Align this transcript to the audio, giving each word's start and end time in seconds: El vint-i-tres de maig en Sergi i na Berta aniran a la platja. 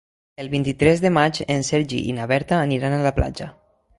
El 0.43 0.47
vint-i-tres 0.53 1.03
de 1.03 1.11
maig 1.17 1.41
en 1.57 1.61
Sergi 1.69 2.01
i 2.13 2.17
na 2.21 2.27
Berta 2.33 2.59
aniran 2.65 2.95
a 2.99 3.03
la 3.09 3.15
platja. 3.21 3.53